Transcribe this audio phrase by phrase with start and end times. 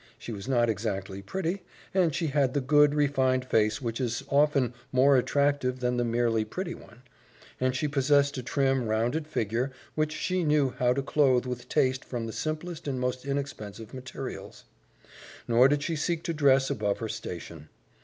[0.17, 1.61] She was not exactly pretty,
[1.93, 6.43] but she had the good, refined face which is often more attractive than the merely
[6.43, 7.03] pretty one,
[7.59, 12.03] and she possessed a trim, rounded figure which she knew how to clothe with taste
[12.03, 14.63] from the simplest and most inexpensive materials.
[15.47, 17.69] Nor did she seek to dress above her station.